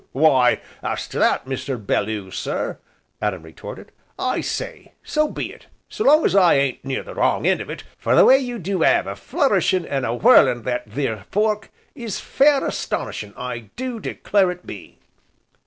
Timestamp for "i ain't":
6.35-6.83